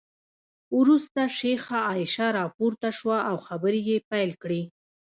وروسته 0.77 1.21
شیخه 1.39 1.77
عایشه 1.87 2.27
راپورته 2.39 2.89
شوه 2.97 3.17
او 3.29 3.37
خبرې 3.47 3.79
یې 3.89 3.97
پیل 4.09 4.31
کړې. 4.41 4.61